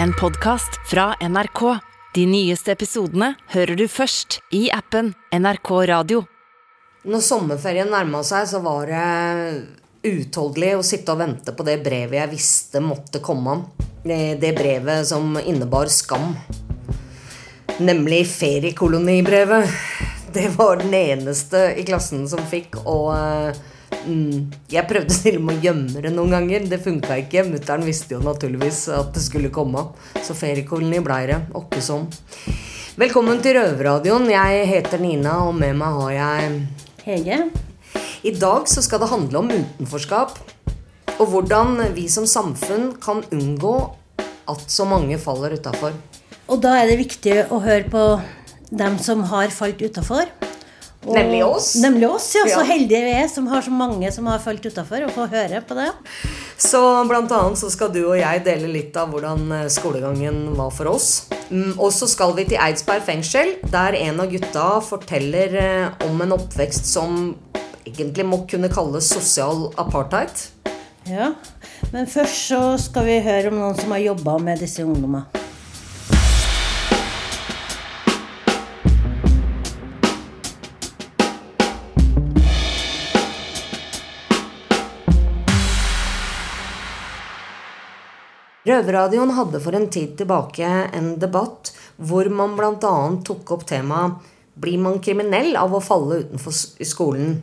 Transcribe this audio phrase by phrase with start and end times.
[0.00, 1.78] en podkast fra NRK.
[2.14, 6.22] De nyeste episodene hører du først i appen NRK Radio.
[7.08, 12.18] Når sommerferien nærma seg, så var det utholdelig å sitte og vente på det brevet
[12.20, 13.58] jeg visste måtte komme.
[14.02, 16.32] Det, brevet som innebar skam.
[17.82, 19.70] Nemlig feriekolonibrevet.
[20.32, 23.62] Det var den eneste i klassen som fikk, mm,
[24.02, 26.66] jeg prøvde til og med å gjemme det noen ganger.
[26.70, 27.44] Det funka ikke.
[27.48, 29.84] Mutter'n visste jo naturligvis at det skulle komme.
[30.24, 31.38] Så feriekoloni blei det.
[31.58, 32.08] Åkke sånn.
[32.98, 34.26] Velkommen til Røverradioen.
[34.32, 36.58] Jeg heter Nina, og med meg har jeg
[37.06, 37.38] Hege.
[38.22, 40.36] I dag så skal det handle om utenforskap.
[41.18, 43.74] Og hvordan vi som samfunn kan unngå
[44.50, 45.94] at så mange faller utafor.
[46.50, 48.06] Og da er det viktig å høre på
[48.72, 50.26] dem som har falt utafor.
[51.02, 51.74] Nemlig oss.
[51.82, 52.44] Nemlig oss, ja.
[52.46, 52.64] Så Ja.
[52.68, 55.74] heldige vi er som har så mange som har falt utafor, og få høre på
[55.74, 55.90] det.
[56.56, 60.70] Så blant annet så skal du og jeg dele litt av hvordan eh, skolegangen var
[60.70, 61.26] for oss.
[61.50, 66.20] Mm, Og så skal vi til Eidsberg fengsel, der en av gutta forteller eh, om
[66.22, 67.34] en oppvekst som
[67.84, 70.30] egentlig må kunne kalles sosial apartheid.
[71.10, 71.32] Ja.
[71.92, 75.24] Men først så skal vi høre om noen som har jobba med disse ungdommene.
[88.62, 92.92] Røverradioen hadde for en tid tilbake en debatt hvor man bl.a.
[93.26, 94.28] tok opp temaet
[94.62, 96.54] Blir man kriminell av å falle utenfor
[96.84, 97.38] skolen?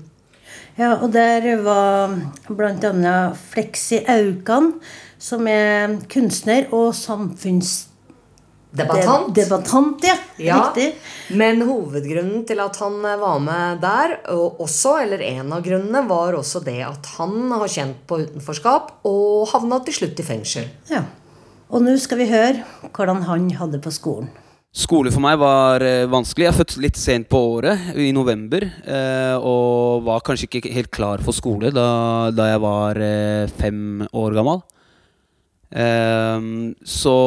[0.78, 2.14] Ja, og der var
[2.48, 3.16] bl.a.
[3.34, 4.76] Fleksi Aukan,
[5.18, 7.89] som er kunstner og samfunnsdebattant.
[8.70, 9.34] Debattant?
[10.06, 10.16] ja.
[10.38, 10.94] Ja, Riktig.
[11.38, 16.04] Men hovedgrunnen til at han eh, var med der, og også, eller en av grunnene,
[16.10, 20.70] var også det at han har kjent på utenforskap og havna til slutt i fengsel.
[20.92, 21.08] Ja.
[21.74, 22.62] Og nå skal vi høre
[22.94, 24.30] hvordan han hadde på skolen.
[24.70, 26.46] Skole for meg var eh, vanskelig.
[26.46, 28.70] Jeg er født litt sent på året, i november.
[28.86, 31.90] Eh, og var kanskje ikke helt klar for skole da,
[32.30, 33.02] da jeg var
[33.58, 34.62] fem år gammel.
[36.90, 37.18] Så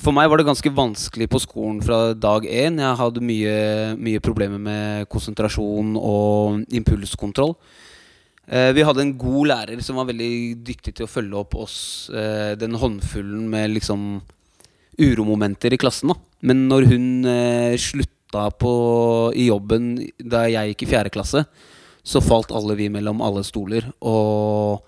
[0.00, 2.80] for meg var det ganske vanskelig på skolen fra dag én.
[2.80, 3.56] Jeg hadde mye,
[3.98, 7.56] mye problemer med konsentrasjon og impulskontroll.
[8.46, 10.32] Eh, vi hadde en god lærer som var veldig
[10.66, 11.76] dyktig til å følge opp oss,
[12.10, 14.22] eh, den håndfullen med liksom
[14.98, 16.08] uromomenter i klassen.
[16.08, 16.14] da.
[16.42, 18.72] Men når hun eh, slutta på,
[19.36, 21.44] i jobben da jeg gikk i fjerde klasse,
[22.02, 23.86] så falt alle vi mellom alle stoler.
[24.00, 24.82] Og,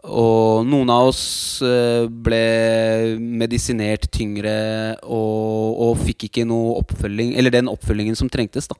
[0.00, 2.44] og noen av oss eh, ble
[3.20, 4.54] medisinert tyngre
[5.04, 8.70] og, og fikk ikke noe oppfølging, eller den oppfølgingen som trengtes.
[8.72, 8.78] da.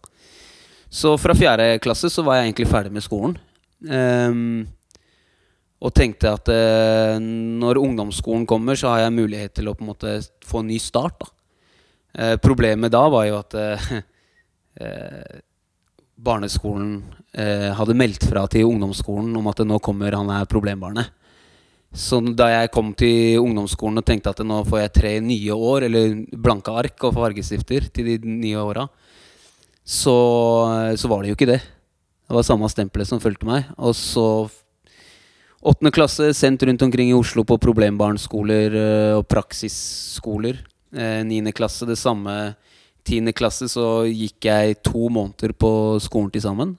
[0.93, 3.37] Så fra fjerde klasse så var jeg egentlig ferdig med skolen.
[3.83, 4.65] Um,
[5.83, 9.93] og tenkte at uh, når ungdomsskolen kommer, så har jeg mulighet til å på en
[9.93, 11.21] måte få en ny start.
[11.21, 11.33] Da.
[12.13, 13.89] Uh, problemet da var jo at uh,
[16.23, 17.03] barneskolen
[17.35, 21.11] eh, hadde meldt fra til ungdomsskolen om at nå kommer han her problembarnet.
[21.93, 25.89] Så da jeg kom til ungdomsskolen og tenkte at nå får jeg tre nye år,
[25.91, 28.87] eller blanke ark og fargestifter til de nye åra,
[29.85, 30.17] så,
[30.97, 31.61] så var det jo ikke det.
[31.61, 33.69] Det var samme stempelet som fulgte meg.
[33.77, 34.27] Og så
[35.63, 40.57] Åttende klasse sendt rundt omkring i Oslo på problembarnskoler eh, og praksisskoler.
[40.91, 42.57] Eh, Niende klasse det samme.
[43.03, 46.77] Tiende klasse så gikk jeg to måneder på skolen til sammen.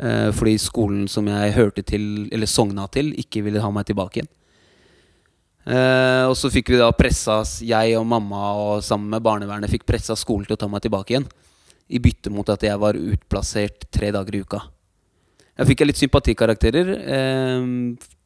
[0.00, 4.20] Eh, fordi skolen som jeg hørte til, eller sogna til, ikke ville ha meg tilbake
[4.20, 4.30] igjen.
[5.62, 9.86] Eh, og så fikk vi da pressa, jeg og mamma og sammen med barnevernet fikk
[9.86, 11.28] pressa skolen til å ta meg tilbake igjen.
[11.92, 14.62] I bytte mot at jeg var utplassert tre dager i uka.
[15.60, 16.92] Jeg fikk litt sympatikarakterer.
[17.14, 17.66] Eh,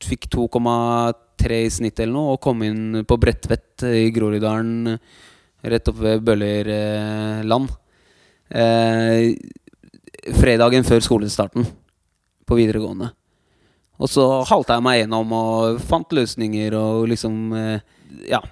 [0.07, 5.01] fikk 2,3 i snitt eller noe, og kom inn på Bredtvet i Groruddalen,
[5.73, 7.71] rett opp ved Bøllerland.
[8.51, 9.35] Eh,
[10.37, 11.67] fredagen før skolestarten
[12.47, 13.11] på videregående.
[13.97, 17.81] Og så halta jeg meg gjennom og fant løsninger og liksom eh,
[18.33, 18.43] Ja.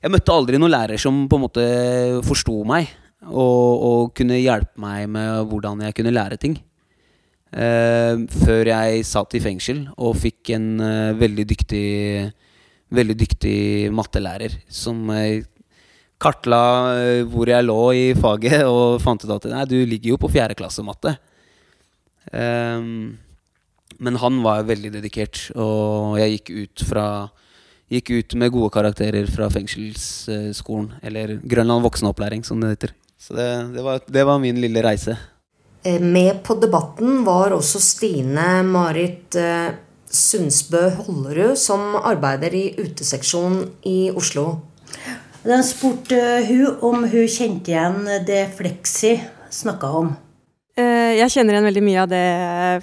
[0.00, 1.64] Jeg møtte aldri noen lærer som på en måte
[2.24, 2.86] forsto meg,
[3.28, 6.54] og, og kunne hjelpe meg med hvordan jeg kunne lære ting.
[7.52, 11.86] Eh, før jeg satt i fengsel og fikk en eh, veldig dyktig
[12.90, 15.44] Veldig dyktig mattelærer som eh,
[16.20, 16.62] kartla
[17.00, 20.32] eh, hvor jeg lå i faget, og fant ut at nei, du ligger jo på
[20.32, 21.16] fjerde klasse matte.
[22.30, 23.18] Um,
[24.00, 27.06] men han var veldig dedikert, og jeg gikk ut fra
[27.90, 32.92] Gikk ut med gode karakterer fra fengselsskolen, eller Grønland voksenopplæring, som det heter.
[33.18, 35.16] Så det, det, var, det var min lille reise.
[35.82, 39.72] Eh, Med på debatten var også Stine Marit eh,
[40.06, 44.60] Sundsbø Hollerud, som arbeider i uteseksjonen i Oslo.
[45.40, 46.18] De spurte
[46.50, 49.14] hun om hun kjente igjen det Fleksi
[49.50, 50.12] snakka om.
[50.76, 52.26] Eh, jeg kjenner igjen veldig mye av det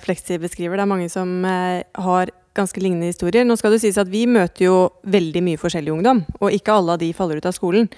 [0.02, 0.80] Fleksi beskriver.
[0.80, 3.46] Det er mange som eh, har ganske lignende historier.
[3.46, 4.76] Nå skal det sies at Vi møter jo
[5.06, 7.92] veldig mye forskjellig ungdom, og ikke alle av de faller ut av skolen.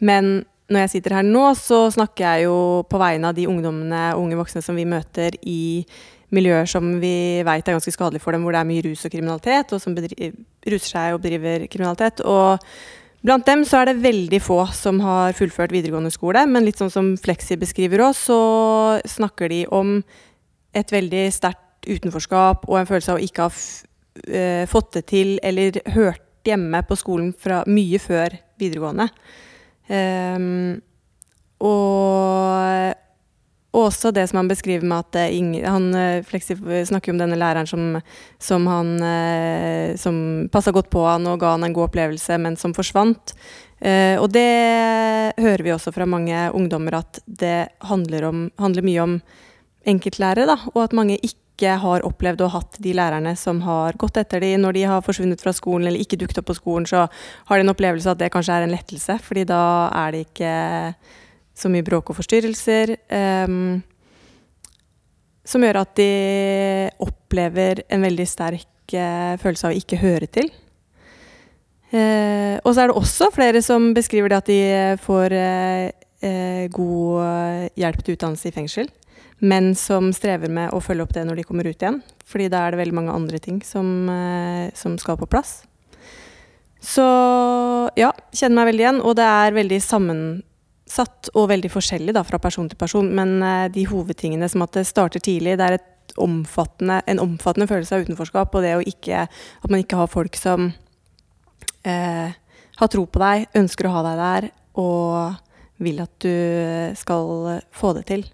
[0.00, 2.58] Men når jeg sitter her nå, så snakker jeg jo
[2.88, 5.84] på vegne av de ungdommene og unge voksne som vi møter i
[6.34, 9.12] miljøer som vi vet er ganske skadelige for dem, hvor det er mye rus og
[9.12, 12.24] kriminalitet, og som ruser seg og bedriver kriminalitet.
[12.26, 12.64] Og
[13.26, 16.92] blant dem så er det veldig få som har fullført videregående skole, men litt sånn
[16.92, 18.40] som Fleksi beskriver òg, så
[19.16, 19.98] snakker de om
[20.76, 25.36] et veldig sterkt utenforskap og en følelse av å ikke ha uh, fått det til
[25.46, 29.08] eller hørt hjemme på skolen fra mye før videregående.
[29.90, 30.78] Um,
[31.62, 33.05] og
[33.76, 37.68] og også det som han beskriver med at ingen, han eh, snakker om denne læreren
[37.68, 38.00] som,
[38.40, 38.66] som
[39.04, 43.34] eh, som passa godt på han og ga han en god opplevelse, men som forsvant.
[43.80, 49.02] Eh, og det hører vi også fra mange ungdommer at det handler, om, handler mye
[49.02, 49.18] om
[49.86, 54.18] enkeltlærere, da, og at mange ikke har opplevd og hatt de lærerne som har gått
[54.20, 57.04] etter de når de har forsvunnet fra skolen eller ikke dukket opp på skolen, så
[57.48, 59.62] har de en opplevelse at det kanskje er en lettelse, fordi da
[59.92, 60.56] er det ikke
[61.56, 62.96] så mye bråk og forstyrrelser.
[63.08, 63.80] Um,
[65.46, 66.10] som gjør at de
[67.02, 70.50] opplever en veldig sterk uh, følelse av å ikke høre til.
[71.94, 74.60] Uh, og så er det også flere som beskriver det at de
[75.04, 78.88] får uh, god hjelp til utdannelse i fengsel,
[79.38, 82.00] men som strever med å følge opp det når de kommer ut igjen.
[82.26, 84.08] Fordi da er det veldig mange andre ting som,
[84.74, 85.60] som skal på plass.
[86.82, 87.04] Så
[88.00, 90.24] ja, kjenner meg veldig igjen, og det er veldig sammen
[90.96, 93.10] satt og veldig forskjellig da, fra person til person.
[93.14, 95.78] Men eh, de hovedtingene som at det starter tidlig, det er
[96.22, 98.54] omfattende, en omfattende følelse av utenforskap.
[98.54, 100.70] Og det å ikke, at man ikke har folk som
[101.86, 102.30] eh,
[102.80, 105.42] har tro på deg, ønsker å ha deg der og
[105.82, 108.24] vil at du skal få det til.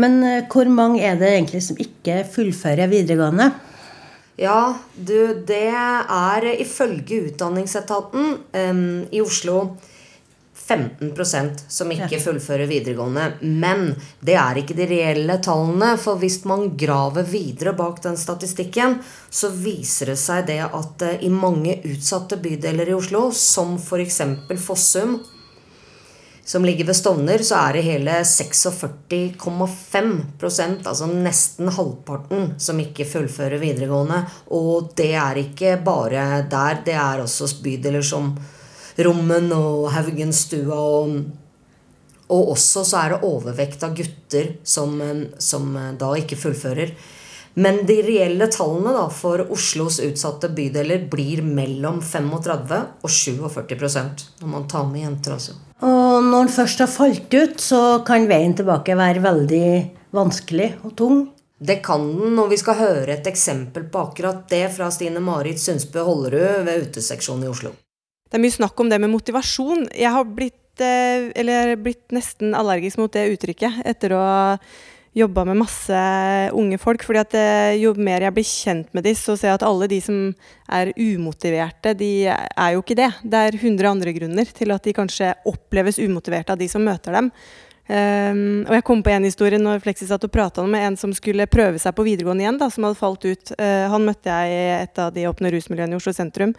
[0.00, 3.50] Men eh, hvor mange er det egentlig som ikke fullfører videregående?
[4.40, 9.76] Ja, du, det er ifølge Utdanningsetaten um, i Oslo
[10.68, 13.32] 15% som ikke fullfører videregående.
[13.40, 13.94] Men
[14.24, 15.94] det er ikke de reelle tallene.
[16.00, 18.98] For hvis man graver videre bak den statistikken,
[19.30, 24.20] så viser det seg det at eh, i mange utsatte bydeler i Oslo, som f.eks.
[24.64, 25.18] Fossum,
[26.44, 33.58] som ligger ved Stovner, så er det hele 46,5% altså nesten halvparten, som ikke fullfører
[33.62, 34.24] videregående.
[34.52, 36.74] Og det er ikke bare der.
[36.84, 38.36] Det er også bydeler som
[39.02, 40.78] Rommen og Haugenstua.
[40.78, 41.18] Og,
[42.28, 44.96] og også så er det overvekt av gutter som,
[45.38, 46.94] som da ikke fullfører.
[47.54, 54.50] Men de reelle tallene da, for Oslos utsatte bydeler blir mellom 35 og 47% når
[54.50, 55.36] man tar med jenter.
[55.36, 55.54] altså.
[55.84, 59.68] Og når den først har falt ut, så kan veien tilbake være veldig
[60.14, 61.22] vanskelig og tung.
[61.64, 65.62] Det kan den, og vi skal høre et eksempel på akkurat det fra Stine Marit
[65.62, 67.70] Sundsbø Hollerud ved uteseksjonen i Oslo.
[68.34, 69.84] Det er mye snakk om det med motivasjon.
[69.94, 74.58] Jeg har blitt, eh, eller blitt nesten allergisk mot det uttrykket etter å
[75.14, 76.00] jobba med masse
[76.50, 77.04] unge folk.
[77.04, 79.86] fordi at eh, Jo mer jeg blir kjent med dem, så ser jeg at alle
[79.86, 80.34] de som
[80.68, 83.12] er umotiverte, de er jo ikke det.
[83.22, 87.12] Det er hundre andre grunner til at de kanskje oppleves umotiverte av de som møter
[87.14, 87.30] dem.
[87.86, 91.12] Um, og jeg kom på en historie når Fleksi satt og prata med en som
[91.14, 93.54] skulle prøve seg på videregående igjen, da, som hadde falt ut.
[93.60, 96.56] Uh, han møtte jeg i et av de åpne rusmiljøene i Oslo sentrum.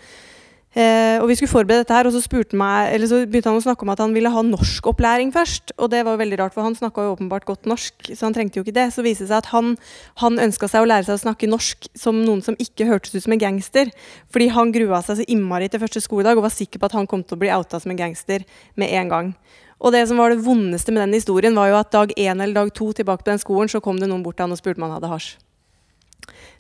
[0.76, 2.20] Eh, og vi skulle forberede dette her, og så,
[2.60, 5.72] meg, så, begynte han å snakke om at han ville ha norskopplæring først.
[5.80, 8.36] Og det var jo veldig rart, for han snakka jo åpenbart godt norsk, så han
[8.36, 8.90] trengte jo ikke det.
[8.92, 9.78] Så viste det seg at han,
[10.20, 13.24] han ønska seg å lære seg å snakke norsk som noen som ikke hørtes ut
[13.24, 13.94] som en gangster.
[14.36, 17.08] Fordi han grua seg så innmari til første skoledag og var sikker på at han
[17.08, 18.44] kom til å bli outa som en gangster
[18.76, 19.34] med en gang.
[19.80, 22.56] Og det som var det vondeste med den historien, var jo at dag én eller
[22.56, 24.80] dag to tilbake på den skolen, så kom det noen bort til han og spurte
[24.82, 25.36] om han hadde hasj.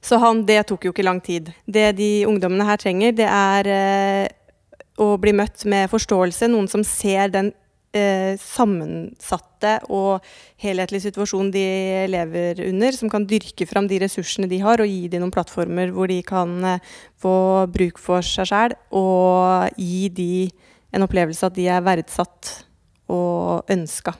[0.05, 1.49] Så han, det tok jo ikke lang tid.
[1.65, 4.25] Det de ungdommene her trenger, det er eh,
[5.01, 6.49] å bli møtt med forståelse.
[6.51, 7.49] Noen som ser den
[7.95, 10.25] eh, sammensatte og
[10.61, 11.65] helhetlige situasjonen de
[12.11, 12.93] lever under.
[12.93, 16.21] Som kan dyrke fram de ressursene de har, og gi dem noen plattformer hvor de
[16.27, 17.35] kan eh, få
[17.73, 18.77] bruk for seg sjæl.
[18.93, 20.53] Og gi dem
[20.95, 22.53] en opplevelse at de er verdsatt
[23.11, 24.13] og ønska.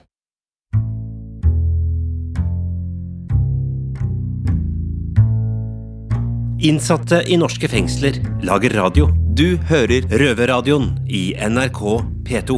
[6.60, 9.10] Innsatte i norske fengsler lager radio.
[9.36, 11.80] Du hører Røverradioen i NRK
[12.24, 12.56] P2.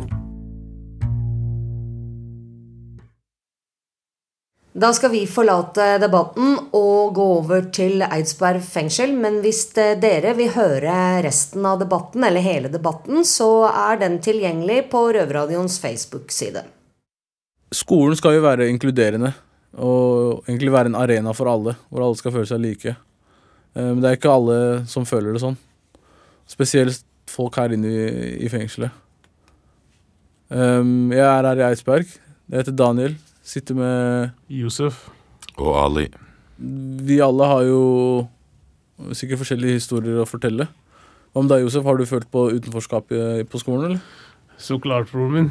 [4.78, 9.17] Da skal vi forlate debatten og gå over til Eidsberg fengsel.
[9.19, 10.95] Men hvis dere vil høre
[11.26, 16.62] resten av debatten, eller hele debatten, så er den tilgjengelig på Røverradioens Facebook-side.
[17.75, 19.35] Skolen skal jo være inkluderende
[19.75, 22.95] og egentlig være en arena for alle, hvor alle skal føle seg like.
[23.78, 24.58] Eh, Men det er ikke alle
[24.90, 25.56] som føler det sånn.
[26.49, 28.08] Spesielt folk her inne i,
[28.47, 28.90] i fengselet.
[30.49, 32.08] Um, jeg er her i Eidsberg.
[32.49, 33.14] Jeg heter Daniel.
[33.44, 35.04] Sitter med Josef.
[35.61, 36.06] Og Ali.
[36.58, 37.82] Vi alle har jo
[39.14, 40.66] sikkert forskjellige historier å fortelle.
[41.32, 41.85] Hva med deg, Josef?
[41.85, 44.00] Har du følt på utenforskap på skolen, eller?
[44.58, 45.50] Så klart, broren min.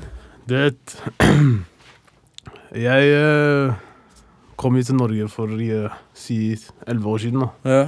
[0.49, 0.73] Det
[2.87, 3.77] Jeg eh,
[4.59, 6.57] kom hit til Norge for eh, si
[6.87, 7.45] elleve år siden.
[7.45, 7.71] da.
[7.71, 7.85] Ja.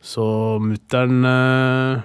[0.00, 0.24] Så
[0.64, 2.02] mutter'n eh,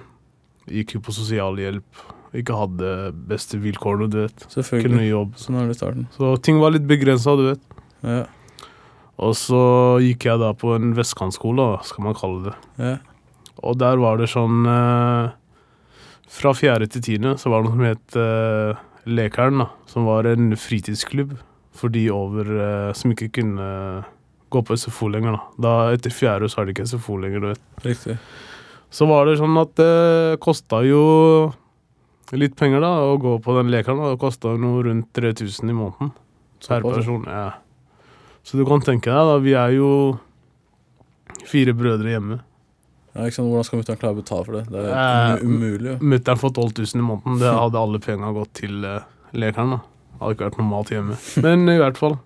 [0.78, 2.04] gikk jo på sosialhjelp.
[2.36, 2.92] Ikke hadde
[3.30, 4.46] beste vilkårene, du vet.
[4.52, 5.06] Selvfølgelig.
[5.08, 5.36] jobb.
[5.40, 6.08] Sånn er det starten.
[6.16, 7.76] Så ting var litt begrensa, du vet.
[8.04, 8.24] Ja.
[9.24, 9.60] Og så
[10.04, 12.56] gikk jeg da på en vestkantskole, skal man kalle det.
[12.76, 12.96] Ja.
[13.64, 15.30] Og der var det sånn eh,
[16.28, 19.70] Fra fjerde til tiende så var det noe som het eh, Lekeren, da.
[19.88, 21.36] Som var en fritidsklubb
[21.76, 23.70] for de over eh, som ikke kunne
[24.50, 25.36] gå på SFO lenger.
[25.36, 27.60] Da, da Etter fjerde så har de ikke SFO lenger, du vet.
[27.84, 28.18] Riktig.
[28.90, 31.52] Så var det sånn at det kosta jo
[32.32, 33.98] litt penger da å gå på den lekeren.
[34.02, 34.12] da.
[34.14, 36.12] Det kosta noe rundt 3000 i måneden
[36.66, 37.24] per Såpass, person.
[37.26, 37.50] Ja.
[38.46, 39.38] Så du kan tenke deg, da.
[39.42, 39.90] Vi er jo
[41.46, 42.38] fire brødre hjemme.
[43.16, 43.48] Ja, ikke sant?
[43.48, 44.64] Hvordan skal mutter'n klare å betale for det?
[44.70, 45.90] Det er Eh, um- umulig.
[45.92, 45.98] jo.
[46.04, 47.38] Mutter'n får 12 000 i måneden.
[47.40, 49.00] Det hadde alle penga gått til eh,
[49.32, 49.70] lekeren.
[49.70, 49.80] da.
[50.20, 51.16] Hadde ikke vært normalt hjemme.
[51.42, 52.18] Men i hvert fall.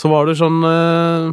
[0.00, 1.30] Så var det sånn eh,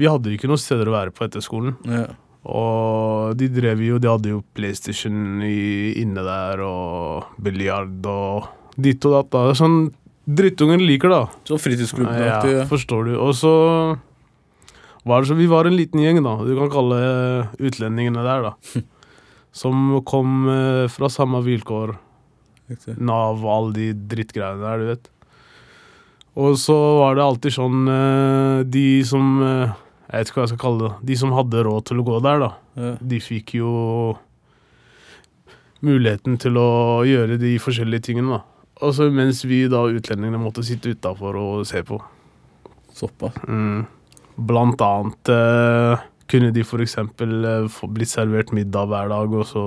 [0.00, 1.74] Vi hadde ikke noen steder å være på etter skolen.
[1.84, 2.06] Ja.
[2.48, 8.48] Og de drev jo De hadde jo PlayStation i, inne der, og biljard og
[8.80, 9.32] ditt og datt.
[9.34, 9.42] da.
[9.58, 9.90] Sånn
[10.30, 11.24] drittungen liker, da.
[11.44, 12.52] Så fritidsklubben-aktig.
[12.54, 12.68] Ja, Ja.
[12.70, 13.12] forstår du.
[13.20, 13.52] Og så
[15.04, 16.36] var det så Vi var en liten gjeng, da.
[16.44, 18.54] Du kan kalle utlendingene der, da.
[19.52, 21.96] Som kom eh, fra samme vilkår.
[23.02, 25.10] Nav og alle de drittgreiene der, du vet.
[26.40, 29.72] Og så var det alltid sånn eh, De som eh,
[30.08, 30.92] Jeg vet ikke hva jeg skal kalle det.
[31.10, 32.50] De som hadde råd til å gå der, da.
[32.80, 32.92] Ja.
[33.12, 33.72] De fikk jo
[35.86, 36.70] muligheten til å
[37.08, 38.66] gjøre de forskjellige tingene, da.
[38.80, 42.00] Og så mens vi da utlendingene måtte sitte utafor og se på.
[42.96, 43.36] Såpass.
[43.46, 43.84] Mm.
[44.50, 49.64] Blant annet eh, kunne de for eksempel eh, blitt servert middag hver dag, og så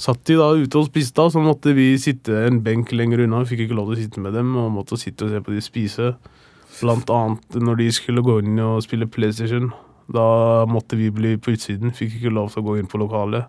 [0.00, 3.42] satt de da ute og spiste, da, så måtte vi sitte en benk lenger unna.
[3.44, 5.54] Vi fikk ikke lov til å sitte med dem, og måtte sitte og se på
[5.54, 6.14] de spise.
[6.80, 9.70] Blant annet når de skulle gå inn og spille PlayStation.
[10.12, 11.94] Da måtte vi bli på utsiden.
[11.94, 13.46] Fikk ikke lov til å gå inn på lokalet.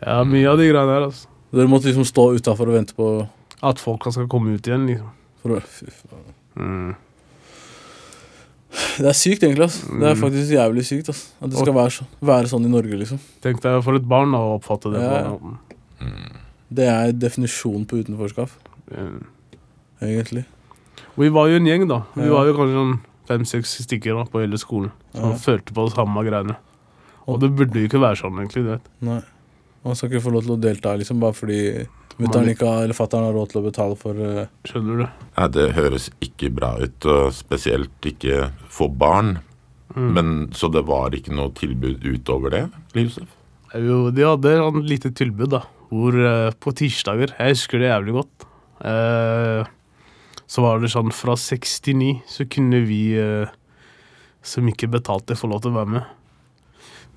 [0.00, 1.28] Ja, mye av de greiene her, altså.
[1.50, 3.06] Dere måtte liksom stå utafor og vente på
[3.66, 5.08] At folka skal komme ut igjen, liksom.
[5.42, 6.36] for å, Fy faen.
[6.56, 6.92] Mm.
[8.70, 9.64] Det er sykt, egentlig.
[9.66, 9.80] ass.
[9.82, 10.20] Det er Mm.
[10.20, 11.08] faktisk jævlig sykt.
[11.08, 11.32] ass.
[11.42, 13.18] At det skal være, så, være sånn i Norge, liksom.
[13.42, 15.00] Tenk deg for et barn da, å oppfatte det.
[15.02, 15.56] Ja, på.
[16.00, 16.36] Mm.
[16.72, 18.50] Det er definisjonen på utenforskap,
[18.94, 19.24] Mm.
[20.02, 20.44] egentlig.
[21.16, 22.02] Og vi var jo en gjeng, da.
[22.14, 22.30] Vi Ja.
[22.30, 25.36] var jo kanskje sånn fem-seks stykker da, på hele skolen som Ja.
[25.36, 26.56] følte på det samme greiene.
[27.26, 28.64] Og det burde jo ikke være sånn, egentlig.
[28.64, 28.80] du vet.
[29.00, 29.22] Nei.
[29.84, 31.86] Man skal ikke få lov til å delta, liksom, bare fordi
[32.22, 34.44] mutter'n ikke eller fatter'n har råd til å betale for uh...
[34.68, 35.06] Skjønner du?
[35.36, 39.38] Nei, det høres ikke bra ut, og spesielt ikke for barn.
[39.96, 40.12] Mm.
[40.14, 42.64] Men Så det var ikke noe tilbud utover det?
[42.94, 43.36] Josef?
[43.74, 45.64] Jo, de hadde et lite tilbud, da.
[45.90, 48.48] Hvor uh, på tirsdager Jeg husker det jævlig godt.
[48.80, 49.66] Uh,
[50.50, 53.50] så var det sånn fra seks til ni så kunne vi eh,
[54.42, 56.08] som ikke betalte, få lov til å være med.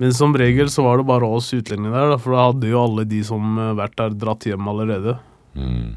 [0.02, 2.82] Men som regel så var det bare oss utlendinger der, da, for da hadde jo
[2.82, 5.18] alle de som eh, vært der, dratt hjem allerede.
[5.54, 5.94] Mm.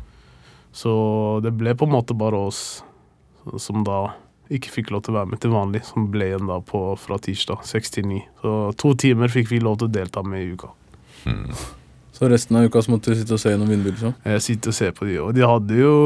[0.76, 0.92] Så
[1.44, 2.60] det ble på en måte bare oss
[3.62, 4.10] som da
[4.52, 7.18] ikke fikk lov til å være med til vanlig, som ble igjen da på fra
[7.22, 8.20] tirsdag seks til ni.
[8.42, 10.70] Så to timer fikk vi lov til å delta med i uka.
[12.16, 14.14] Så resten av uka så måtte du sitte og se gjennom vinduet, liksom.
[14.24, 15.96] Jeg sitter og ser på de, og de hadde jo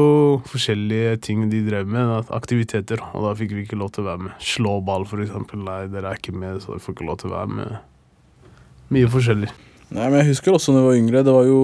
[0.51, 4.25] forskjellige ting de drev med, aktiviteter, og da fikk vi ikke lov til å være
[4.25, 4.33] med.
[4.43, 5.61] Slå ball, for eksempel.
[5.63, 7.77] Nei, dere er ikke med, så dere får ikke lov til å være med.
[8.91, 9.53] Mye forskjellig.
[9.91, 11.63] Nei, men jeg husker også da jeg var yngre, det var jo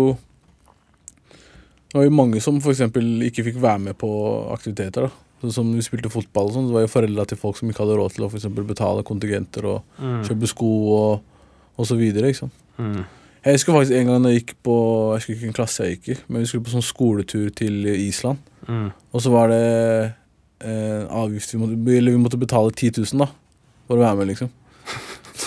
[1.87, 4.09] Det var jo mange som eksempel ikke fikk være med på
[4.55, 5.23] aktiviteter, da.
[5.43, 7.83] Sånn som vi spilte fotball og sånn, det var jo foreldra til folk som ikke
[7.83, 11.39] hadde råd til å for betale kontingenter og kjøpe sko og,
[11.75, 12.61] og så videre, ikke sant.
[12.79, 13.03] Mm.
[13.46, 14.75] Jeg husker faktisk en gang jeg gikk på
[15.13, 17.86] Jeg husker ikke hvilken klasse jeg gikk i, men vi skulle på sånn skoletur til
[17.94, 18.41] Island.
[18.67, 18.88] Mm.
[19.13, 19.62] Og så var det
[20.65, 23.29] eh, avgift vi måtte, Eller vi måtte betale 10 000 da
[23.88, 24.50] for å være med, liksom.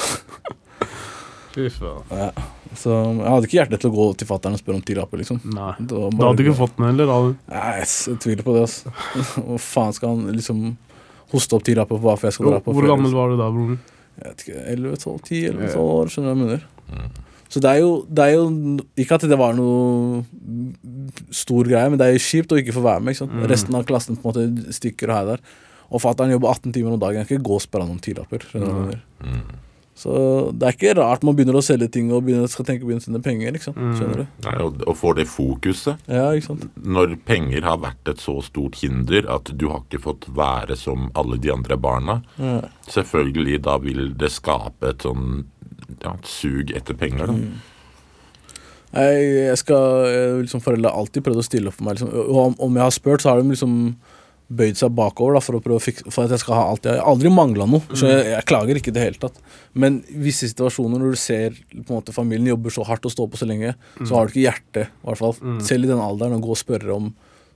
[1.54, 2.06] Fy faen.
[2.14, 2.30] Ja.
[2.78, 5.20] Så jeg hadde ikke hjerte til å gå til fatter'n og spørre om ti lapper,
[5.20, 5.40] liksom.
[5.50, 5.72] Nei.
[5.90, 7.10] da hadde Du ikke fått den heller?
[7.10, 7.16] da.
[7.50, 8.92] Nei, jeg tviler på det, altså.
[9.48, 10.62] Hva faen skal han liksom
[11.34, 13.18] hoste opp ti lapper for hva for jeg skal dra på Hvor gammel liksom?
[13.20, 13.76] var du da, broren?
[14.20, 17.18] Jeg vet ikke, 11-12, 10-11-12 år, skjønner du hva jeg mener.
[17.50, 18.44] Så det er, jo, det er jo
[19.02, 20.20] Ikke at det var noe
[21.34, 23.16] stor greie, men det er jo kjipt å ikke få være med.
[23.16, 23.26] Ikke?
[23.30, 23.48] Mm.
[23.50, 25.42] Resten av klassen på en måte stikker og her der.
[25.90, 27.18] Og fatter'n jobber 18 timer om dagen.
[27.24, 27.88] Jeg kan ikke gå og spørre
[28.62, 29.58] hva jeg mener?
[30.00, 30.12] Så
[30.56, 32.94] det er ikke rart man begynner å selge ting og begynner, skal tenke på å
[32.94, 33.58] å penger.
[33.58, 33.80] Ikke sant?
[33.98, 34.26] Skjønner du?
[34.46, 36.06] Nei, og, og får det fokuset.
[36.08, 36.64] Ja, ikke sant?
[36.80, 41.10] Når penger har vært et så stort hinder at du har ikke fått være som
[41.20, 42.60] alle de andre barna, Ja.
[42.88, 45.42] selvfølgelig da vil det skape et sånn
[46.04, 47.30] ja, et sug etter penger.
[47.30, 47.36] da.
[48.90, 51.98] Jeg, jeg skal liksom Foreldre har alltid prøvd å stille opp for meg.
[51.98, 52.32] Liksom.
[52.42, 53.76] Om, om jeg har spurt, så har de liksom
[54.50, 56.86] bøyd seg bakover da, for, å prøve å fikse, for at jeg skal ha alt.
[56.88, 59.36] Jeg har aldri mangla noe, så jeg, jeg klager ikke i det hele tatt.
[59.78, 63.28] Men visse situasjoner når du ser på en måte, familien jobber så hardt og står
[63.30, 65.36] på så lenge, så har du ikke hjerte, i hvert fall.
[65.66, 67.12] Selv i den alderen, å gå og spørre om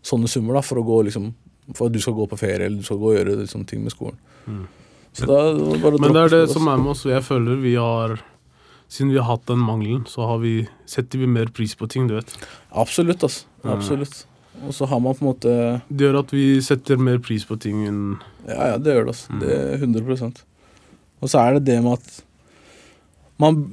[0.07, 1.33] sånne summer da, for, gå, liksom,
[1.73, 3.83] for at du skal gå på ferie eller du skal gå og gjøre liksom, ting
[3.83, 4.21] med skolen.
[5.15, 5.41] Så da,
[5.83, 7.05] bare Men det er det som er med oss.
[7.09, 8.21] Jeg føler vi har
[8.95, 12.07] Siden vi har hatt den mangelen, så har vi, setter vi mer pris på ting,
[12.07, 12.31] du vet.
[12.71, 13.49] Absolutt, altså.
[13.67, 14.21] Absolutt.
[14.63, 15.55] Og så har man på en måte
[15.89, 18.03] Det gjør at vi setter mer pris på ting enn
[18.47, 19.15] Ja, ja, det gjør det.
[19.17, 19.39] Altså.
[19.41, 20.45] Det er 100
[21.25, 22.21] Og så er det det med at
[23.43, 23.65] man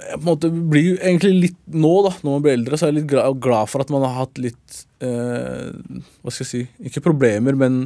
[0.00, 2.92] på en måte blir jo egentlig litt Nå, da, når man blir eldre, så er
[2.92, 5.74] jeg litt glad, glad for at man har hatt litt eh,
[6.22, 7.82] Hva skal jeg si Ikke problemer, men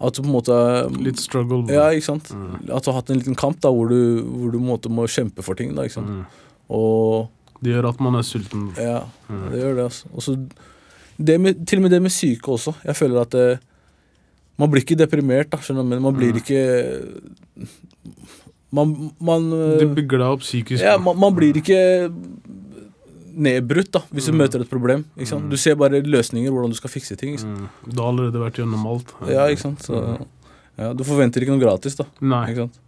[0.00, 0.56] at du på en måte
[1.04, 1.62] litt struggle.
[1.72, 2.32] Ja, ikke sant.
[2.68, 4.90] At du har hatt en liten kamp da, hvor du, hvor du på en måte
[4.92, 5.74] må kjempe for ting.
[5.76, 6.26] da, ikke sant.
[6.68, 7.28] Og
[7.62, 8.72] Det gjør at man er sulten.
[8.76, 9.04] ja,
[9.52, 9.84] det gjør det.
[9.84, 10.08] altså.
[10.14, 10.34] Og så
[11.16, 12.74] det med, til og med det med syke også.
[12.84, 13.58] Jeg føler at det,
[14.58, 16.60] man blir ikke deprimert, da, skjønner du, men man blir ikke
[18.74, 19.44] Man, man
[19.78, 20.82] Det bygger deg opp psykisk.
[20.82, 22.10] ja, man, man blir ikke
[23.36, 25.04] nedbrutt da, hvis du møter et problem.
[25.16, 25.50] ikke sant?
[25.50, 27.34] Du ser bare løsninger, hvordan du skal fikse ting.
[27.34, 27.66] ikke sant?
[27.66, 27.90] Mm.
[27.90, 29.14] Du har allerede vært gjennom alt.
[29.30, 29.84] Ja, ikke sant?
[29.86, 30.00] Så,
[30.78, 32.08] ja, du forventer ikke noe gratis, da.
[32.20, 32.46] Nei.
[32.52, 32.80] Ikke sant?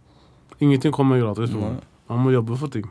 [0.59, 1.53] Ingenting kommer gratis.
[1.53, 1.75] Nei.
[2.09, 2.87] Man må jobbe for ting.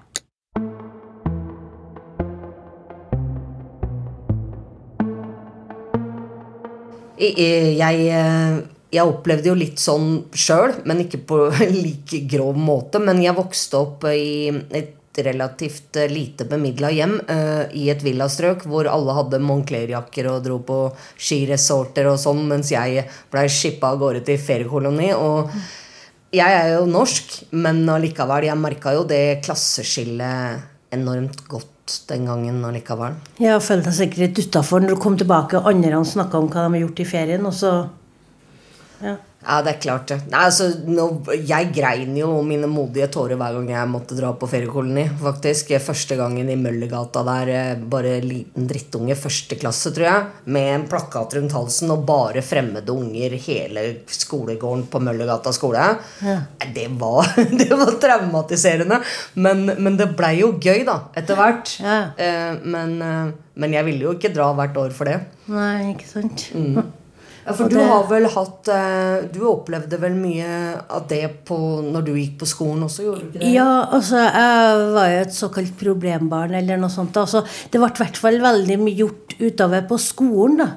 [7.16, 8.58] Jeg, eh,
[8.92, 11.40] jeg opplevde jo litt sånn sjøl, men ikke på
[11.86, 13.00] like grov måte.
[13.02, 18.66] Men jeg vokste opp i et relativt eh, lite bemidla hjem uh, i et villastrøk
[18.68, 20.78] hvor alle hadde Moncler-jakker og dro på
[21.16, 25.12] skiresorter og sånn, mens jeg blei skippa av gårde til feriekoloni.
[25.16, 25.52] Og
[26.36, 32.64] jeg er jo norsk, men allikevel, jeg merka jo det klasseskillet enormt godt den gangen
[32.66, 33.14] allikevel.
[33.42, 36.66] Jeg følte deg sikkert litt utafor når du kom tilbake og andre snakka om hva
[36.66, 37.72] de har gjort i ferien, og så
[39.02, 39.16] ja.
[39.46, 40.16] Ja, det er klart det.
[40.32, 41.04] Nei, altså, nå,
[41.46, 45.04] jeg grein jo mine modige tårer hver gang jeg måtte dra på feriekoloni.
[45.20, 45.70] faktisk.
[45.86, 50.88] Første gangen i Møllergata der, eh, bare liten drittunge, første klasse, tror jeg, med en
[50.90, 55.94] plakat rundt halsen og bare fremmede unger hele skolegården på Møllergata skole.
[56.26, 56.40] Ja.
[56.74, 57.30] Det, var,
[57.62, 59.00] det var traumatiserende.
[59.34, 61.78] Men, men det blei jo gøy, da, etter hvert.
[61.78, 61.98] Ja.
[62.18, 65.20] Eh, men, eh, men jeg ville jo ikke dra hvert år for det.
[65.46, 66.50] Nei, ikke sant?
[67.46, 70.48] Ja, for du det- har vel hatt eh, Du opplevde vel mye
[70.90, 71.56] av det på,
[71.86, 73.52] når du gikk på skolen også, gjorde du ikke det?
[73.54, 77.14] Ja, altså, jeg var jo et såkalt problembarn eller noe sånt.
[77.16, 80.68] Altså, det ble i hvert fall veldig mye gjort utover på skolen, da.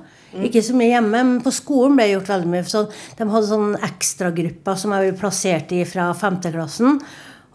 [0.45, 2.65] Ikke så mye hjemme, men på skolen ble det gjort veldig mye.
[2.69, 2.84] Så
[3.17, 6.99] de hadde sånne ekstragrupper som jeg ble plassert i fra femteklassen.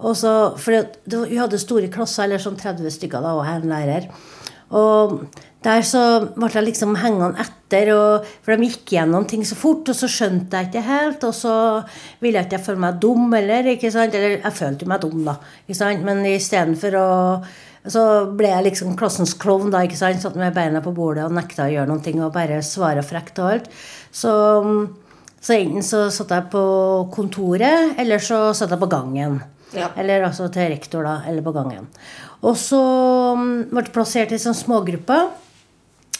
[0.04, 3.46] Og så, for det, det, vi hadde store klasser, eller sånn 30 stykker da, og
[3.46, 4.08] en lærer.
[4.72, 5.18] Og
[5.64, 6.00] der så
[6.36, 7.90] ble jeg liksom hengende etter,
[8.44, 11.54] for de gikk gjennom ting så fort, og så skjønte jeg ikke helt, og så
[12.20, 14.16] ville jeg ikke føle meg dum heller, ikke sant?
[14.16, 16.04] Eller jeg følte meg dum, da, ikke sant?
[16.06, 17.06] Men istedenfor å
[17.84, 20.22] så ble jeg liksom klassens klovn, da, ikke sant?
[20.22, 23.40] Satt med beina på bordet og nekta å gjøre noen ting og bare svare frekt
[23.44, 23.66] og alt.
[24.08, 24.32] Så,
[25.36, 26.64] så enten så satt jeg på
[27.12, 29.42] kontoret, eller så satt jeg på gangen.
[29.78, 29.90] Ja.
[30.00, 31.20] Eller altså til rektor, da.
[31.28, 31.88] Eller på gangen.
[32.44, 32.82] Og så
[33.38, 35.32] mm, ble det plassert i sånn smågrupper.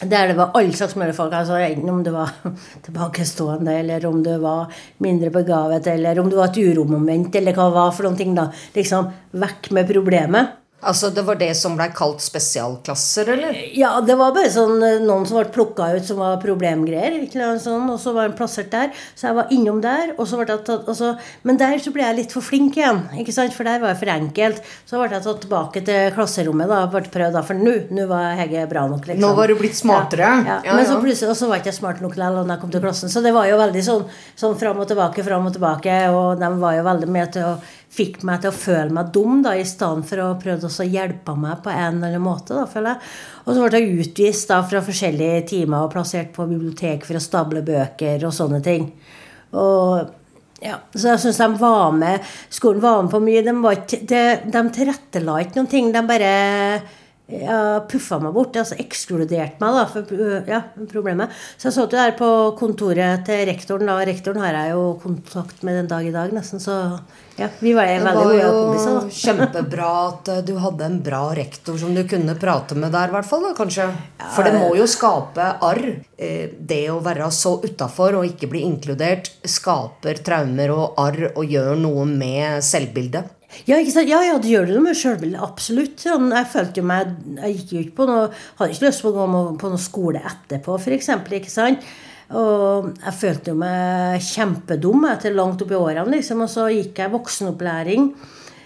[0.04, 1.32] Der det var alle slags mulige folk.
[1.32, 2.32] altså Enten om du var
[2.86, 4.72] tilbakestående, eller om du var
[5.04, 8.34] mindre begavet, eller om du var et uromoment, eller hva det var for noen ting.
[8.34, 9.10] da Liksom
[9.44, 10.60] vekk med problemet.
[10.84, 13.56] Altså, Det var det som blei kalt spesialklasser, eller?
[13.76, 17.16] Ja, det var bare sånn eh, noen som ble plukka ut som var problemgreier.
[17.60, 18.90] Sånn, og så var han plassert der.
[19.16, 20.14] Så jeg var innom der.
[20.18, 21.14] Og så ble jeg tatt, så,
[21.46, 23.02] men der så ble jeg litt for flink igjen.
[23.20, 23.54] ikke sant?
[23.56, 24.62] For der var jeg for enkelt.
[24.88, 26.68] Så ble jeg tatt tilbake til klasserommet.
[26.70, 29.06] da, ble prøvd da, For nå nå var Hege bra nok.
[29.08, 29.22] liksom.
[29.24, 30.24] Nå var du blitt smartere.
[30.24, 30.60] Ja, ja.
[30.64, 32.70] Ja, Men så plutselig og så var jeg ikke smart nok likevel da jeg kom
[32.74, 33.10] til klassen.
[33.12, 34.04] Så det var jo veldig sånn,
[34.38, 35.96] sånn fram og tilbake, fram og tilbake.
[36.14, 37.54] Og de var jo veldig med til å
[37.94, 41.36] fikk meg til å føle meg dum, da, i stedet for å prøve å hjelpe
[41.38, 42.56] meg på en eller annen måte.
[42.56, 43.12] da, føler jeg.
[43.44, 47.22] Og så ble jeg utvist da fra forskjellige timer og plassert på bibliotek for å
[47.22, 48.90] stable bøker og sånne ting.
[49.54, 50.12] Og
[50.64, 53.42] ja, så jeg syns de var med Skolen var med på mye.
[53.44, 55.90] De, var de, de tilrettela ikke noen ting.
[55.92, 56.34] De bare
[57.28, 58.56] ja, puffa meg bort.
[58.60, 60.60] Altså ekskludert meg, da, for ja,
[60.90, 61.32] problemet.
[61.56, 62.28] Så jeg satt jo der på
[62.60, 63.88] kontoret til rektoren.
[63.88, 66.60] da, Rektoren har jeg jo kontakt med den dag i dag, nesten.
[66.60, 66.76] Så
[67.40, 68.98] ja, vi var Det veldig var gode jo kompiser.
[69.00, 69.14] da.
[69.24, 73.16] kjempebra at eh, du hadde en bra rektor som du kunne prate med der, i
[73.16, 73.42] hvert fall.
[73.48, 73.88] da, kanskje.
[74.36, 75.82] For det må jo skape arr.
[76.18, 81.44] Eh, Det å være så utafor og ikke bli inkludert skaper traumer og arr og
[81.48, 83.32] gjør noe med selvbildet.
[83.68, 85.42] Ja, ja, ja, det gjør det med sjølbildet.
[85.44, 86.04] Absolutt.
[86.06, 88.24] Jeg følte jo meg Jeg gikk jo ikke på noe
[88.58, 91.12] Hadde ikke lyst på å gå på noe skole etterpå, f.eks.
[91.38, 91.84] Ikke sant?
[92.34, 96.42] Og jeg følte jo meg kjempedum etter langt opp i årene, liksom.
[96.46, 98.08] Og så gikk jeg voksenopplæring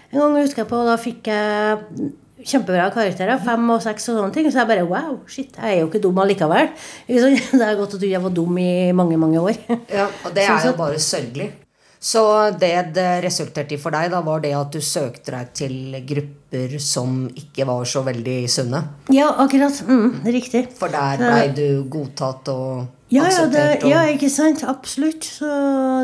[0.09, 2.07] en gang, husker jeg på, da fikk jeg
[2.49, 3.37] kjempebra karakterer.
[3.45, 4.47] Fem og seks og sånne ting.
[4.49, 6.71] Så jeg bare wow, shit, jeg er jo ikke dum allikevel.
[7.05, 7.51] Sant?
[7.59, 9.59] Det er godt at jeg var dum i mange, mange år.
[9.91, 11.51] Ja, og det Sånn er jo bare sørgelig.
[11.99, 12.21] Så
[12.59, 16.77] det det resulterte i for deg, da, var det at du søkte deg til grupper
[16.79, 18.79] som ikke var så veldig sunne?
[19.11, 19.81] Ja, akkurat.
[19.83, 20.63] Mm, riktig.
[20.79, 24.63] For der blei du godtatt og Ja, ja, det, ja, ikke sant?
[24.63, 25.27] Absolutt.
[25.41, 25.49] Så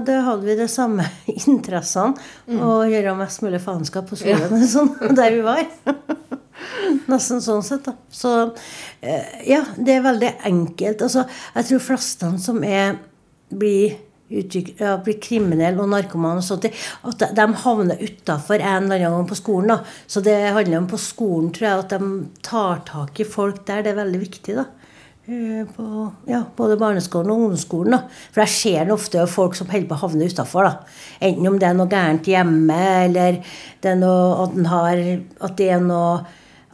[0.04, 1.08] da hadde vi de samme
[1.48, 2.20] interessene.
[2.52, 5.64] Å gjøre mest mulig faenskap på skolen, sånn, der vi var.
[7.12, 7.96] Nesten sånn sett, da.
[8.12, 8.34] Så
[9.00, 11.08] eh, ja, det er veldig enkelt.
[11.08, 11.24] Altså,
[11.56, 12.98] jeg tror flestene som er
[13.56, 13.96] blir
[14.30, 19.20] utvikl- ja, bli kriminelle og narkoman og sånt, at de, havner utafor en eller annen
[19.20, 19.68] gang på skolen.
[19.68, 19.80] da.
[20.08, 23.84] Så det handler om på skolen, tror jeg, at de tar tak i folk der.
[23.84, 24.56] Det er veldig viktig.
[24.56, 24.66] da.
[25.28, 27.92] Eh, På ja, både barneskolen og ungdomsskolen.
[27.92, 28.02] da.
[28.32, 30.72] For jeg ser ofte folk som holder på å havne utafor.
[31.22, 33.44] Enten om det er noe gærent hjemme, eller
[33.82, 34.98] det noe, at, har,
[35.42, 36.26] at det er noe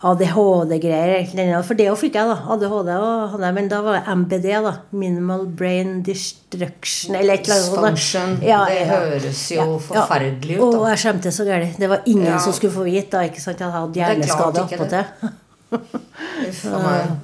[0.04, 1.62] ADHD-greier.
[1.68, 2.38] For det òg fikk jeg, da.
[2.56, 4.74] ADHD og men da var det MBD, da.
[4.92, 8.42] Minimal Brain Destruction, eller et eller annet.
[8.46, 10.80] Ja, det høres jo forferdelig ut, Da.
[10.82, 11.78] Og jeg skjemtes så gærent.
[11.78, 12.40] Det var ingen Ja.
[12.40, 13.12] som skulle få vite.
[13.12, 13.60] da, ikke sant?
[13.60, 14.78] Jeg hadde er hjerneskade ikke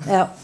[0.08, 0.28] Ja.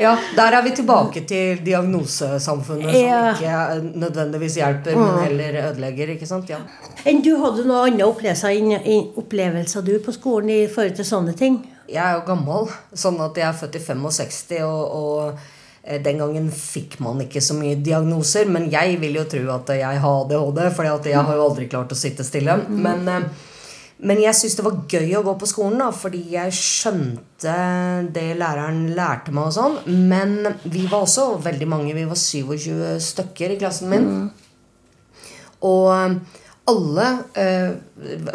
[0.00, 2.94] Ja, der er vi tilbake til diagnosesamfunnet som
[3.34, 5.02] ikke eh, nødvendigvis hjelper, Mm.
[5.04, 6.08] men heller ødelegger.
[6.14, 6.48] ikke sant?
[6.48, 6.56] Ja.
[7.04, 11.58] Enn du hadde noen andre opplevelser, opplevelser du på skolen i forhold til sånne ting?
[11.90, 15.38] Jeg er jo gammel, sånn at jeg er født i 65, og, og
[15.84, 18.48] eh, den gangen fikk man ikke så mye diagnoser.
[18.48, 21.92] Men jeg vil jo tro at jeg har ADHD, for jeg har jo aldri klart
[21.92, 22.56] å sitte stille.
[22.68, 23.28] Men, eh,
[24.00, 27.56] men jeg syns det var gøy å gå på skolen, da, fordi jeg skjønte
[28.14, 29.78] det læreren lærte meg og sånn.
[30.08, 31.96] Men vi var også veldig mange.
[31.96, 34.08] Vi var 27 stykker i klassen min.
[35.68, 36.16] Og eh,
[36.70, 37.06] alle
[37.40, 37.72] eh,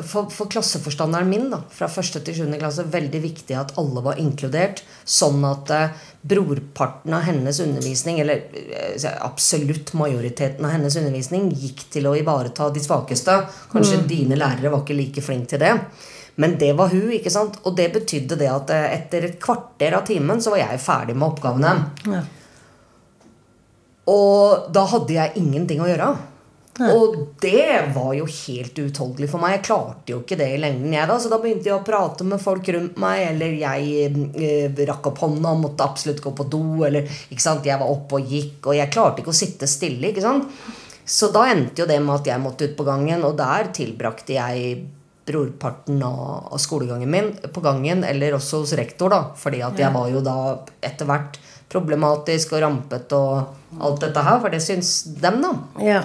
[0.06, 2.20] for, for klasseforstanderen min, da, fra 1.
[2.28, 2.58] til 7.
[2.62, 4.84] klasse, veldig viktig at alle var inkludert.
[5.02, 11.84] Sånn at eh, brorparten av hennes undervisning, eller eh, absolutt majoriteten av hennes undervisning, gikk
[11.94, 13.36] til å ivareta de svakeste.
[13.72, 14.08] Kanskje Mm.
[14.10, 15.74] dine lærere var ikke like flinke til det.
[16.38, 17.60] Men det var hun, ikke sant?
[17.64, 21.16] Og det betydde det at eh, etter et kvarter av timen så var jeg ferdig
[21.16, 21.76] med oppgavene.
[22.12, 22.24] Ja.
[24.12, 26.10] Og da hadde jeg ingenting å gjøre.
[26.76, 29.56] Og det var jo helt uutholdelig for meg.
[29.56, 31.16] Jeg klarte jo ikke det i lengden, jeg da.
[31.22, 35.22] Så da begynte jeg å prate med folk rundt meg, eller jeg eh, rakk opp
[35.24, 38.60] hånda og måtte absolutt gå på do, eller ikke sant, jeg var oppe og gikk,
[38.68, 40.52] og jeg klarte ikke å sitte stille, ikke sant.
[41.06, 44.36] Så da endte jo det med at jeg måtte ut på gangen, og der tilbrakte
[44.36, 44.78] jeg
[45.26, 49.22] brorparten av, skolegangen min på gangen, eller også hos rektor, da.
[49.40, 50.38] Fordi at jeg var jo da
[50.86, 51.40] etter hvert
[51.72, 54.92] problematisk og rampete og alt dette her, for det syns
[55.24, 55.56] dem, da.
[55.82, 56.04] Ja.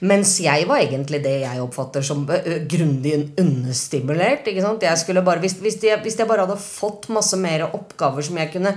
[0.00, 2.24] Mens jeg var egentlig det jeg oppfatter som
[2.70, 4.48] grundig understimulert.
[4.48, 4.82] ikke sant?
[4.82, 8.40] Jeg skulle bare, hvis, hvis, jeg, hvis jeg bare hadde fått masse mer oppgaver som
[8.40, 8.76] jeg kunne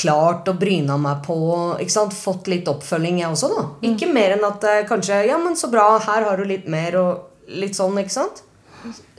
[0.00, 1.36] klart å bryna meg på,
[1.82, 2.16] ikke sant?
[2.16, 3.66] fått litt oppfølging, jeg også, da.
[3.90, 6.96] Ikke mer enn at eh, kanskje Ja, men så bra, her har du litt mer,
[7.00, 8.42] og litt sånn, ikke sant?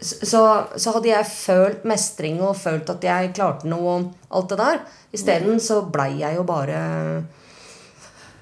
[0.03, 0.41] Så,
[0.75, 4.81] så hadde jeg følt mestring og følt at jeg klarte noe og alt det der.
[5.15, 6.79] Isteden så blei jeg jo bare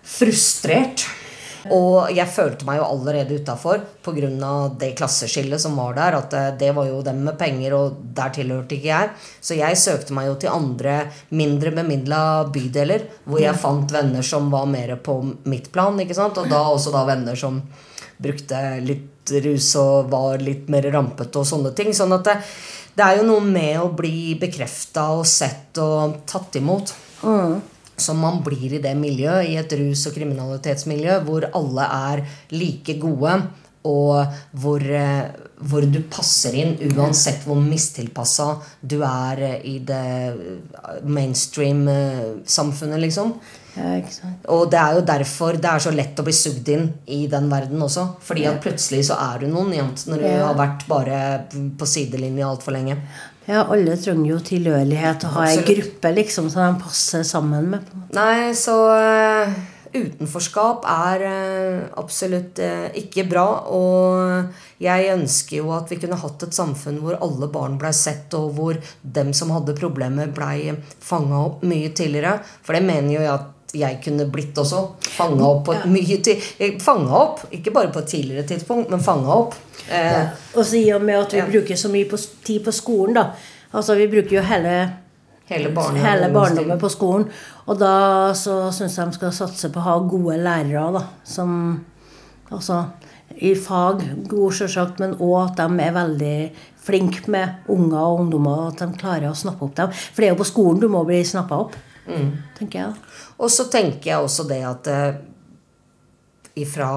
[0.02, 1.06] frustrert.
[1.70, 4.70] Og jeg følte meg jo allerede utafor pga.
[4.80, 6.18] det klasseskillet som var der.
[6.18, 9.10] At eh, det var jo dem med penger, og der tilhørte ikke jeg.
[9.42, 14.50] Så jeg søkte meg jo til andre mindre bemidla bydeler, hvor jeg fant venner som
[14.52, 16.00] var mer på mitt plan.
[16.00, 16.38] ikke sant?
[16.38, 17.62] Og da også da venner som
[18.22, 21.94] brukte litt rus og var litt mer rampete og sånne ting.
[21.94, 22.38] Sånn at det,
[22.98, 26.96] det er jo noe med å bli bekrefta og sett og tatt imot
[28.02, 33.00] som man blir i det miljøet, i et rus- og kriminalitetsmiljø, hvor alle er like
[33.02, 33.42] gode.
[33.82, 34.28] og
[34.62, 43.02] hvor, eh, hvor du passer inn uansett hvor mistilpassa du er eh, i det mainstream-samfunnet,
[43.02, 43.34] liksom.
[43.76, 44.02] Ja?
[44.52, 47.48] Og det er jo derfor det er så lett å bli sugd inn i den
[47.52, 48.08] verden også.
[48.28, 50.48] Fordi at plutselig så er du noen jevnt når du Ja.
[50.48, 51.20] har vært bare
[51.52, 52.98] på sidelinje altfor lenge.
[53.48, 57.88] Ja, alle trenger jo tilhørighet og ha ei gruppe liksom som de passer sammen med.
[58.14, 59.54] Nei, så uh,
[59.92, 63.46] utenforskap er uh, absolutt uh, ikke bra.
[63.74, 64.54] Og
[64.84, 68.54] jeg ønsker jo at vi kunne hatt et samfunn hvor alle barn blei sett, og
[68.60, 72.38] hvor dem som hadde problemer, blei fanga opp mye tidligere.
[72.62, 74.82] For det mener jo jeg at jeg kunne blitt også.
[75.16, 76.42] Fanga opp på et mye tid,
[76.82, 79.56] Fanga opp, ikke bare på et tidligere tidspunkt, men fanga opp.
[79.90, 81.46] Eh, Og så i og med at vi Ja.
[81.46, 83.32] bruker så mye på, tid på skolen, da.
[83.74, 84.92] Altså vi bruker jo hele
[85.52, 87.26] Hele barne- hele barndommen på skolen.
[87.68, 91.04] Og da så syns jeg de skal satse på å ha gode lærere, da.
[91.24, 91.86] Som
[92.52, 92.86] Altså
[93.42, 96.52] i fag, gode selvsagt, men òg at de er veldig
[96.84, 98.68] flinke med unger og ungdommer.
[98.68, 99.90] At de klarer å snappe opp dem.
[99.92, 101.76] For det er jo på skolen du må bli snappa opp.
[102.58, 102.94] Tenker jeg.
[103.38, 105.12] Og så tenker jeg også det at uh,
[106.62, 106.90] ifra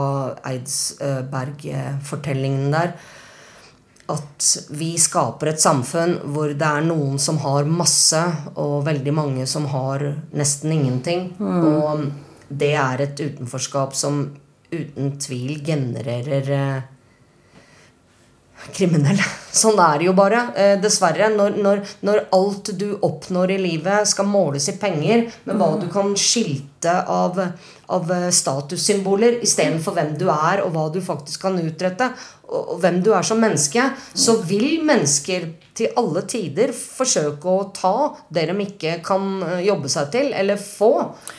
[0.50, 2.90] Eidsberg-fortellingen der
[4.12, 4.40] at
[4.76, 8.20] vi skaper et samfunn hvor det er noen som har masse,
[8.60, 10.04] og veldig mange som har
[10.36, 11.32] nesten ingenting.
[11.40, 12.12] Og
[12.48, 14.36] det er et utenforskap som
[14.74, 16.82] uten tvil genererer eh,
[18.74, 19.24] kriminelle.
[19.54, 20.40] Sånn er det jo bare.
[20.58, 21.30] Eh, dessverre.
[21.34, 25.86] Når, når, når alt du oppnår i livet, skal måles i penger, med hva du
[25.92, 27.38] kan skilte av,
[27.94, 32.10] av eh, statussymboler istedenfor hvem du er, og hva du faktisk kan utrette,
[32.48, 37.64] og, og hvem du er som menneske, så vil mennesker til alle tider forsøke å
[37.74, 37.94] ta
[38.32, 40.92] det de ikke kan eh, jobbe seg til, eller få.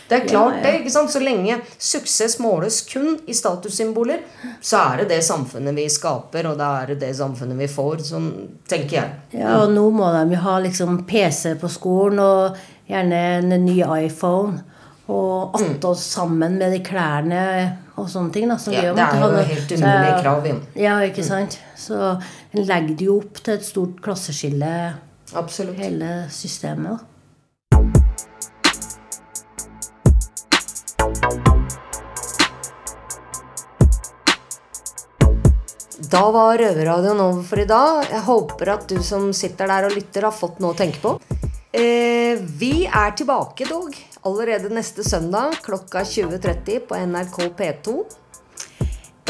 [0.09, 0.73] Det er klart, det.
[0.81, 1.13] ikke sant?
[1.13, 4.25] Så lenge suksess måles kun i statussymboler,
[4.61, 8.04] så er det det samfunnet vi skaper, og det er det samfunnet vi får.
[8.05, 8.29] Sånn
[8.69, 9.13] tenker jeg.
[9.39, 12.57] Ja, og nå må de jo ha liksom PC på skolen, og
[12.89, 14.61] gjerne en ny iPhone.
[15.07, 17.41] Og attåt sammen med de klærne
[17.95, 18.47] og sånne ting.
[18.49, 19.43] Da, som Ja, det er jo nå.
[19.51, 20.61] helt umulige krav, Inn.
[20.75, 21.59] Ja, ikke sant.
[21.77, 21.99] Så
[22.53, 24.71] en legger det jo opp til et stort klasseskille,
[25.35, 25.77] Absolutt.
[25.77, 26.97] hele systemet.
[26.97, 27.14] da.
[36.15, 38.05] Da var Røverradioen over for i dag.
[38.07, 41.11] Jeg håper at du som sitter der og lytter, har fått noe å tenke på.
[41.75, 47.97] Eh, vi er tilbake dog allerede neste søndag klokka 20.30 på NRK P2.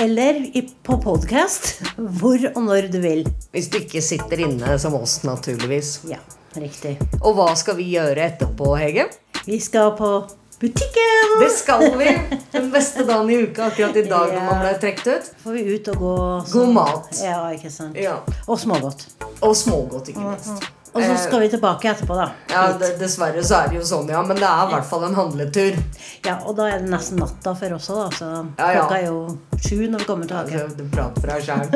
[0.06, 0.44] Eller
[0.86, 3.26] på podkast, hvor og når du vil.
[3.56, 6.04] Hvis du ikke sitter inne som oss, naturligvis.
[6.12, 6.22] Ja,
[6.54, 7.00] riktig.
[7.24, 9.10] Og hva skal vi gjøre etterpå, Hege?
[9.48, 10.20] Vi skal på
[10.60, 11.36] butikken!
[11.42, 12.20] Det skal vi!
[12.52, 15.30] Den beste dagen i uka akkurat i dag når man ble trukket ut.
[15.44, 16.16] Får vi ut og gå
[16.54, 17.12] God mat.
[17.24, 17.98] Ja, ikke sant.
[18.00, 18.18] Ja.
[18.48, 19.06] Og smågodt.
[19.42, 20.72] Og smågodt, ikke minst.
[20.96, 22.30] Og så skal vi tilbake etterpå, da.
[22.48, 22.62] Ja,
[22.96, 24.22] Dessverre så er det jo sånn, ja.
[24.24, 25.76] Men det er i hvert fall en handletur.
[26.24, 28.10] Ja, Og da er det nesten natta for oss òg, da.
[28.16, 28.80] Så Ja, ja.
[28.80, 30.56] klokka er jo sju når vi kommer tilbake.
[30.56, 31.68] Ja, du prater for deg sjæl.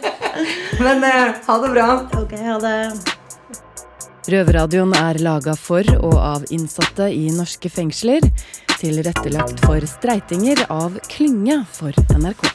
[0.88, 1.88] Men eh, ha det bra.
[2.16, 2.76] Ok, ha det.
[4.30, 8.22] Røverradioen er laga for og av innsatte i norske fengsler.
[8.78, 12.46] Tilrettelagt for streitinger av Klynge for NRK.